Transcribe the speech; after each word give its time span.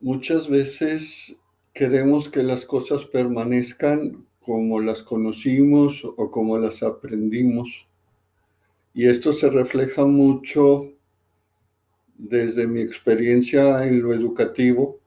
Muchas 0.00 0.48
veces 0.48 1.40
queremos 1.74 2.28
que 2.28 2.44
las 2.44 2.64
cosas 2.64 3.04
permanezcan 3.04 4.24
como 4.40 4.78
las 4.80 5.02
conocimos 5.02 6.04
o 6.04 6.30
como 6.30 6.56
las 6.56 6.84
aprendimos. 6.84 7.88
Y 8.94 9.08
esto 9.08 9.32
se 9.32 9.50
refleja 9.50 10.06
mucho 10.06 10.92
desde 12.16 12.68
mi 12.68 12.78
experiencia 12.80 13.84
en 13.88 14.00
lo 14.00 14.14
educativo, 14.14 15.00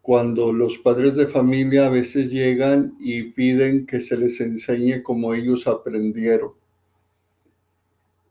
cuando 0.00 0.54
los 0.54 0.78
padres 0.78 1.14
de 1.14 1.26
familia 1.26 1.84
a 1.84 1.90
veces 1.90 2.30
llegan 2.30 2.96
y 2.98 3.24
piden 3.24 3.84
que 3.84 4.00
se 4.00 4.16
les 4.16 4.40
enseñe 4.40 5.02
como 5.02 5.34
ellos 5.34 5.66
aprendieron. 5.66 6.52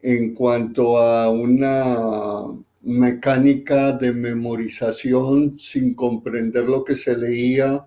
En 0.02 0.34
cuanto 0.34 0.98
a 0.98 1.30
una 1.30 2.66
mecánica 2.88 3.92
de 3.92 4.14
memorización 4.14 5.60
sin 5.60 5.94
comprender 5.94 6.64
lo 6.70 6.86
que 6.86 6.96
se 6.96 7.18
leía 7.18 7.86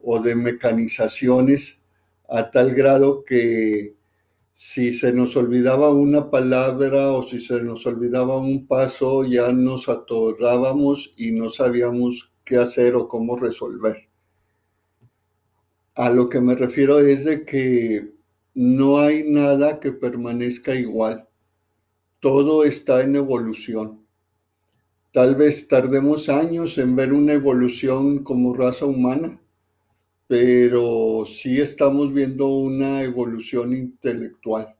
o 0.00 0.20
de 0.20 0.36
mecanizaciones 0.36 1.80
a 2.28 2.48
tal 2.52 2.72
grado 2.72 3.24
que 3.24 3.96
si 4.52 4.94
se 4.94 5.12
nos 5.12 5.34
olvidaba 5.36 5.92
una 5.92 6.30
palabra 6.30 7.10
o 7.10 7.22
si 7.22 7.40
se 7.40 7.64
nos 7.64 7.84
olvidaba 7.86 8.38
un 8.38 8.68
paso 8.68 9.24
ya 9.24 9.52
nos 9.52 9.88
atorábamos 9.88 11.12
y 11.16 11.32
no 11.32 11.50
sabíamos 11.50 12.32
qué 12.44 12.58
hacer 12.58 12.94
o 12.94 13.08
cómo 13.08 13.36
resolver. 13.36 14.06
A 15.96 16.10
lo 16.10 16.28
que 16.28 16.40
me 16.40 16.54
refiero 16.54 17.00
es 17.00 17.24
de 17.24 17.44
que 17.44 18.14
no 18.54 18.98
hay 18.98 19.28
nada 19.28 19.80
que 19.80 19.90
permanezca 19.90 20.76
igual. 20.76 21.28
Todo 22.20 22.62
está 22.62 23.02
en 23.02 23.16
evolución. 23.16 24.07
Tal 25.18 25.34
vez 25.34 25.66
tardemos 25.66 26.28
años 26.28 26.78
en 26.78 26.94
ver 26.94 27.12
una 27.12 27.32
evolución 27.32 28.22
como 28.22 28.54
raza 28.54 28.86
humana, 28.86 29.40
pero 30.28 31.24
sí 31.24 31.60
estamos 31.60 32.14
viendo 32.14 32.46
una 32.46 33.02
evolución 33.02 33.72
intelectual, 33.72 34.76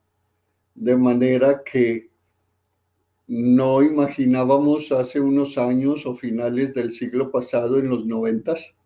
de 0.76 0.96
manera 0.96 1.64
que 1.64 2.10
no 3.26 3.82
imaginábamos 3.82 4.92
hace 4.92 5.18
unos 5.18 5.58
años 5.58 6.06
o 6.06 6.14
finales 6.14 6.72
del 6.72 6.92
siglo 6.92 7.32
pasado, 7.32 7.80
en 7.80 7.88
los 7.88 8.06
noventas, 8.06 8.76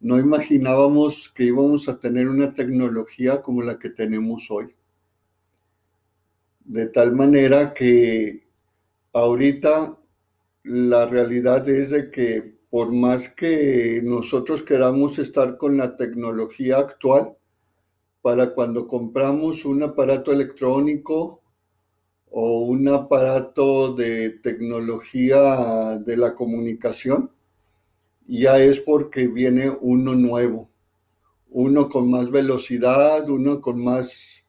no 0.00 0.18
imaginábamos 0.18 1.28
que 1.28 1.44
íbamos 1.44 1.90
a 1.90 1.98
tener 1.98 2.26
una 2.26 2.54
tecnología 2.54 3.42
como 3.42 3.60
la 3.60 3.78
que 3.78 3.90
tenemos 3.90 4.50
hoy. 4.50 4.74
De 6.64 6.86
tal 6.86 7.14
manera 7.14 7.74
que 7.74 8.44
ahorita 9.12 9.98
la 10.62 11.06
realidad 11.06 11.68
es 11.68 11.90
de 11.90 12.10
que 12.10 12.60
por 12.70 12.92
más 12.92 13.28
que 13.28 14.00
nosotros 14.04 14.62
queramos 14.62 15.18
estar 15.18 15.56
con 15.56 15.76
la 15.76 15.96
tecnología 15.96 16.78
actual, 16.78 17.36
para 18.22 18.54
cuando 18.54 18.86
compramos 18.86 19.64
un 19.64 19.82
aparato 19.82 20.32
electrónico 20.32 21.42
o 22.30 22.60
un 22.60 22.88
aparato 22.88 23.94
de 23.94 24.30
tecnología 24.30 25.98
de 25.98 26.16
la 26.16 26.34
comunicación, 26.34 27.32
ya 28.26 28.58
es 28.58 28.80
porque 28.80 29.26
viene 29.26 29.70
uno 29.80 30.14
nuevo, 30.14 30.70
uno 31.48 31.88
con 31.88 32.10
más 32.10 32.30
velocidad, 32.30 33.28
uno 33.28 33.60
con 33.60 33.82
más, 33.82 34.46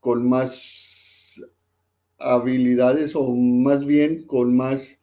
con 0.00 0.26
más 0.28 1.42
habilidades 2.18 3.14
o 3.16 3.34
más 3.34 3.84
bien 3.84 4.26
con 4.26 4.56
más 4.56 5.01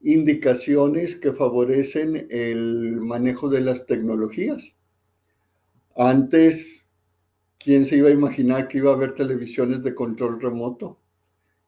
indicaciones 0.00 1.16
que 1.16 1.32
favorecen 1.32 2.28
el 2.30 3.00
manejo 3.00 3.48
de 3.48 3.60
las 3.60 3.86
tecnologías. 3.86 4.76
Antes, 5.96 6.90
¿quién 7.58 7.84
se 7.84 7.96
iba 7.96 8.08
a 8.08 8.12
imaginar 8.12 8.68
que 8.68 8.78
iba 8.78 8.90
a 8.92 8.94
haber 8.94 9.14
televisiones 9.14 9.82
de 9.82 9.94
control 9.94 10.40
remoto? 10.40 11.00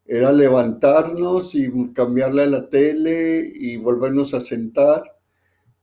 Era 0.04 0.32
levantarnos 0.32 1.54
y 1.54 1.70
cambiarle 1.92 2.42
a 2.42 2.46
la 2.46 2.68
tele 2.68 3.50
y 3.54 3.76
volvernos 3.76 4.34
a 4.34 4.40
sentar 4.40 5.04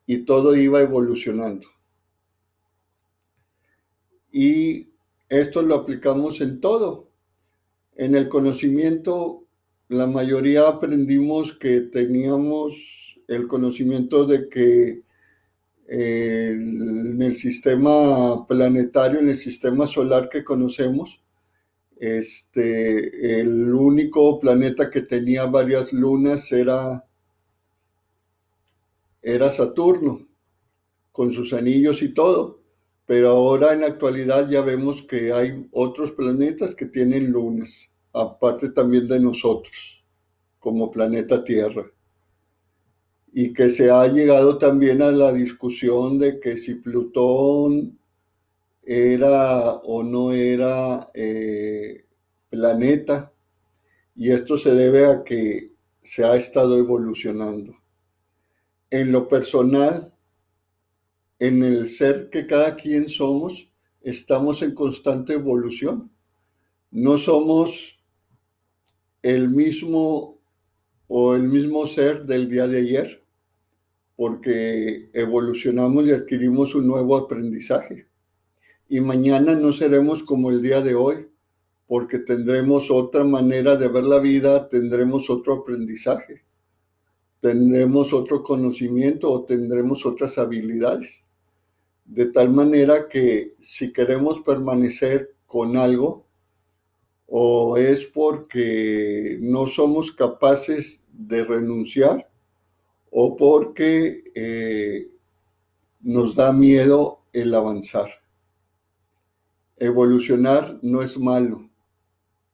y 0.05 0.23
todo 0.23 0.55
iba 0.55 0.81
evolucionando. 0.81 1.67
Y 4.31 4.89
esto 5.29 5.61
lo 5.61 5.75
aplicamos 5.75 6.41
en 6.41 6.59
todo. 6.59 7.11
En 7.95 8.15
el 8.15 8.29
conocimiento 8.29 9.46
la 9.89 10.07
mayoría 10.07 10.67
aprendimos 10.67 11.53
que 11.53 11.81
teníamos 11.81 13.19
el 13.27 13.47
conocimiento 13.47 14.25
de 14.25 14.49
que 14.49 15.03
en 15.87 17.21
el 17.21 17.35
sistema 17.35 18.45
planetario, 18.45 19.19
en 19.19 19.29
el 19.29 19.37
sistema 19.37 19.87
solar 19.87 20.27
que 20.27 20.43
conocemos, 20.43 21.21
este, 21.97 23.39
el 23.41 23.73
único 23.73 24.39
planeta 24.39 24.91
que 24.91 25.01
tenía 25.01 25.45
varias 25.45 25.93
lunas 25.93 26.51
era, 26.51 27.05
era 29.21 29.49
Saturno, 29.49 30.27
con 31.13 31.31
sus 31.31 31.53
anillos 31.53 32.01
y 32.01 32.09
todo. 32.09 32.61
Pero 33.05 33.29
ahora 33.29 33.73
en 33.73 33.81
la 33.81 33.87
actualidad 33.87 34.49
ya 34.49 34.61
vemos 34.61 35.01
que 35.01 35.31
hay 35.31 35.67
otros 35.71 36.11
planetas 36.11 36.75
que 36.75 36.85
tienen 36.87 37.31
lunas 37.31 37.91
aparte 38.21 38.69
también 38.69 39.07
de 39.07 39.19
nosotros, 39.19 40.05
como 40.59 40.91
planeta 40.91 41.43
Tierra. 41.43 41.85
Y 43.31 43.53
que 43.53 43.69
se 43.69 43.91
ha 43.91 44.07
llegado 44.07 44.57
también 44.57 45.01
a 45.01 45.11
la 45.11 45.31
discusión 45.31 46.17
de 46.17 46.39
que 46.39 46.57
si 46.57 46.75
Plutón 46.75 47.99
era 48.81 49.73
o 49.83 50.03
no 50.03 50.31
era 50.31 51.07
eh, 51.13 52.05
planeta, 52.49 53.33
y 54.15 54.31
esto 54.31 54.57
se 54.57 54.73
debe 54.73 55.05
a 55.05 55.23
que 55.23 55.73
se 56.01 56.23
ha 56.25 56.35
estado 56.35 56.77
evolucionando. 56.77 57.75
En 58.89 59.11
lo 59.11 59.27
personal, 59.27 60.13
en 61.39 61.63
el 61.63 61.87
ser 61.87 62.29
que 62.29 62.47
cada 62.47 62.75
quien 62.75 63.07
somos, 63.07 63.71
estamos 64.01 64.61
en 64.61 64.73
constante 64.73 65.33
evolución. 65.33 66.11
No 66.89 67.17
somos 67.17 67.96
el 69.21 69.49
mismo 69.49 70.37
o 71.07 71.35
el 71.35 71.43
mismo 71.43 71.87
ser 71.87 72.25
del 72.25 72.49
día 72.49 72.67
de 72.67 72.79
ayer, 72.79 73.23
porque 74.15 75.09
evolucionamos 75.13 76.07
y 76.07 76.11
adquirimos 76.11 76.75
un 76.75 76.87
nuevo 76.87 77.15
aprendizaje. 77.15 78.07
Y 78.89 78.99
mañana 78.99 79.55
no 79.55 79.73
seremos 79.73 80.23
como 80.23 80.49
el 80.49 80.61
día 80.61 80.81
de 80.81 80.95
hoy, 80.95 81.27
porque 81.87 82.19
tendremos 82.19 82.91
otra 82.91 83.23
manera 83.23 83.77
de 83.77 83.87
ver 83.87 84.03
la 84.03 84.19
vida, 84.19 84.67
tendremos 84.67 85.29
otro 85.29 85.53
aprendizaje, 85.53 86.43
tendremos 87.39 88.11
otro 88.13 88.43
conocimiento 88.43 89.31
o 89.31 89.45
tendremos 89.45 90.05
otras 90.05 90.37
habilidades. 90.37 91.23
De 92.03 92.25
tal 92.25 92.51
manera 92.51 93.07
que 93.07 93.53
si 93.61 93.93
queremos 93.93 94.41
permanecer 94.41 95.35
con 95.45 95.77
algo, 95.77 96.26
o 97.27 97.77
es 97.77 98.05
porque 98.05 99.37
no 99.41 99.67
somos 99.67 100.11
capaces 100.11 101.05
de 101.11 101.43
renunciar 101.43 102.29
o 103.11 103.35
porque 103.35 104.23
eh, 104.33 105.09
nos 106.01 106.35
da 106.35 106.53
miedo 106.53 107.19
el 107.33 107.53
avanzar. 107.53 108.07
Evolucionar 109.75 110.79
no 110.81 111.01
es 111.01 111.19
malo, 111.19 111.69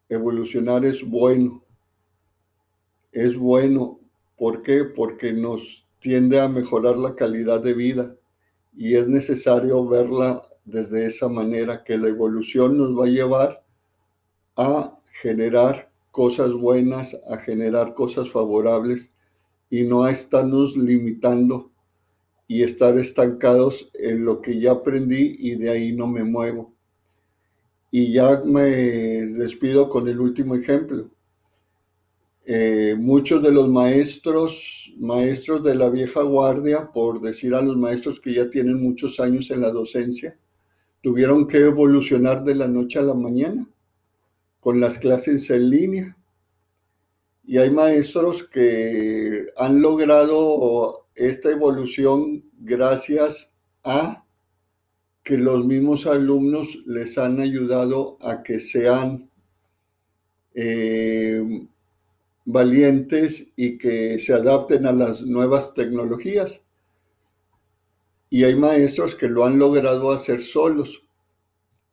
evolucionar 0.09 0.83
es 0.85 1.07
bueno. 1.07 1.63
Es 3.11 3.37
bueno, 3.37 3.99
¿por 4.35 4.63
qué? 4.63 4.83
Porque 4.85 5.33
nos 5.33 5.87
tiende 5.99 6.39
a 6.41 6.49
mejorar 6.49 6.97
la 6.97 7.15
calidad 7.15 7.61
de 7.61 7.75
vida 7.75 8.15
y 8.75 8.95
es 8.95 9.07
necesario 9.07 9.87
verla 9.87 10.41
desde 10.65 11.05
esa 11.05 11.29
manera, 11.29 11.83
que 11.83 11.97
la 11.97 12.07
evolución 12.07 12.77
nos 12.77 12.97
va 12.97 13.05
a 13.05 13.09
llevar 13.09 13.62
a 14.55 14.95
generar 15.21 15.91
cosas 16.11 16.53
buenas, 16.53 17.19
a 17.29 17.37
generar 17.37 17.93
cosas 17.95 18.29
favorables 18.29 19.11
y 19.69 19.83
no 19.83 20.03
a 20.03 20.11
estarnos 20.11 20.77
limitando 20.77 21.71
y 22.47 22.61
estar 22.61 22.97
estancados 22.97 23.89
en 23.95 24.25
lo 24.25 24.41
que 24.41 24.59
ya 24.59 24.73
aprendí 24.73 25.35
y 25.39 25.55
de 25.55 25.71
ahí 25.71 25.93
no 25.93 26.07
me 26.07 26.23
muevo. 26.23 26.73
Y 27.89 28.11
ya 28.11 28.43
me 28.45 28.63
despido 28.63 29.89
con 29.89 30.07
el 30.07 30.19
último 30.19 30.55
ejemplo. 30.55 31.09
Eh, 32.45 32.95
muchos 32.99 33.41
de 33.41 33.51
los 33.51 33.69
maestros, 33.69 34.93
maestros 34.99 35.63
de 35.63 35.75
la 35.75 35.89
vieja 35.89 36.21
guardia, 36.21 36.91
por 36.91 37.21
decir 37.21 37.55
a 37.55 37.61
los 37.61 37.77
maestros 37.77 38.19
que 38.19 38.33
ya 38.33 38.49
tienen 38.49 38.81
muchos 38.81 39.19
años 39.19 39.49
en 39.49 39.61
la 39.61 39.71
docencia, 39.71 40.37
tuvieron 41.01 41.47
que 41.47 41.57
evolucionar 41.57 42.43
de 42.43 42.55
la 42.55 42.67
noche 42.67 42.99
a 42.99 43.03
la 43.03 43.13
mañana 43.13 43.67
con 44.63 44.79
las 44.79 44.97
clases 44.97 45.49
en 45.49 45.69
línea. 45.69 46.17
Y 47.43 47.57
hay 47.57 47.69
maestros 47.69 48.43
que 48.43 49.47
han 49.57 49.81
logrado 49.81 51.07
esta 51.15 51.51
evolución 51.51 52.49
gracias 52.59 53.57
a 53.83 54.25
que 55.21 55.37
los 55.37 55.65
mismos 55.65 56.05
alumnos 56.05 56.77
les 56.85 57.17
han 57.17 57.41
ayudado 57.41 58.17
a 58.21 58.41
que 58.41 58.61
sean 58.61 59.29
eh, 60.53 61.67
valientes 62.45 63.51
y 63.57 63.77
que 63.77 64.17
se 64.19 64.33
adapten 64.33 64.85
a 64.85 64.93
las 64.93 65.23
nuevas 65.23 65.73
tecnologías. 65.73 66.61
Y 68.29 68.45
hay 68.45 68.55
maestros 68.55 69.13
que 69.13 69.27
lo 69.27 69.43
han 69.43 69.59
logrado 69.59 70.09
hacer 70.11 70.39
solos. 70.39 71.02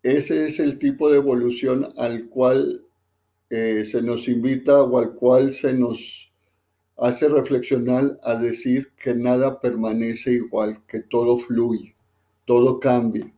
Ese 0.02 0.46
es 0.48 0.60
el 0.60 0.78
tipo 0.78 1.10
de 1.10 1.18
evolución 1.18 1.86
al 1.98 2.28
cual 2.28 2.86
eh, 3.50 3.84
se 3.84 4.00
nos 4.00 4.28
invita 4.28 4.82
o 4.82 4.98
al 4.98 5.14
cual 5.14 5.52
se 5.52 5.74
nos 5.74 6.32
hace 6.96 7.28
reflexionar 7.28 8.18
a 8.22 8.34
decir 8.34 8.92
que 8.96 9.14
nada 9.14 9.60
permanece 9.60 10.32
igual, 10.32 10.86
que 10.86 11.00
todo 11.00 11.36
fluye, 11.36 11.96
todo 12.46 12.80
cambia, 12.80 13.30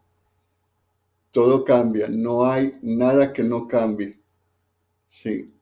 todo 1.32 1.64
cambia, 1.64 2.08
no 2.08 2.44
hay 2.44 2.72
nada 2.82 3.32
que 3.32 3.42
no 3.42 3.66
cambie. 3.66 4.20
Sí. 5.08 5.54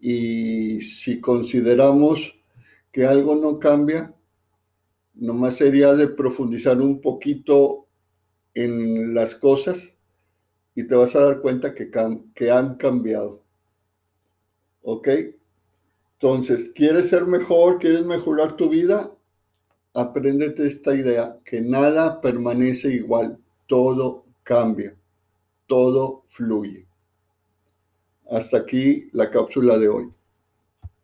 Y 0.00 0.82
si 0.82 1.20
consideramos 1.20 2.34
que 2.92 3.06
algo 3.06 3.36
no 3.36 3.58
cambia, 3.58 4.14
nomás 5.14 5.56
sería 5.56 5.94
de 5.94 6.08
profundizar 6.08 6.80
un 6.80 7.00
poquito 7.00 7.86
en 8.54 9.14
las 9.14 9.34
cosas 9.34 9.93
y 10.74 10.86
te 10.86 10.94
vas 10.94 11.14
a 11.14 11.20
dar 11.20 11.40
cuenta 11.40 11.74
que, 11.74 11.90
que 12.34 12.50
han 12.50 12.76
cambiado. 12.76 13.42
¿Ok? 14.82 15.08
Entonces, 16.14 16.70
¿quieres 16.74 17.08
ser 17.08 17.26
mejor? 17.26 17.78
¿Quieres 17.78 18.04
mejorar 18.04 18.56
tu 18.56 18.68
vida? 18.68 19.14
Apréndete 19.94 20.66
esta 20.66 20.94
idea, 20.94 21.38
que 21.44 21.60
nada 21.60 22.20
permanece 22.20 22.88
igual, 22.88 23.38
todo 23.66 24.24
cambia, 24.42 24.96
todo 25.66 26.24
fluye. 26.28 26.86
Hasta 28.30 28.58
aquí 28.58 29.08
la 29.12 29.30
cápsula 29.30 29.78
de 29.78 29.88
hoy. 29.88 30.10